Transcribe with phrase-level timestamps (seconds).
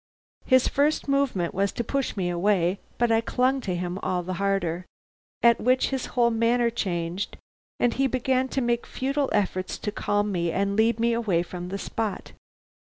[0.47, 4.33] "His first movement was to push me away, but I clung to him all the
[4.41, 4.87] harder;
[5.43, 7.37] at which his whole manner changed
[7.79, 11.69] and he began to make futile efforts to calm me and lead me away from
[11.69, 12.31] the spot.